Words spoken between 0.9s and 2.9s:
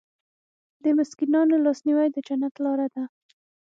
مسکینانو لاسنیوی د جنت لاره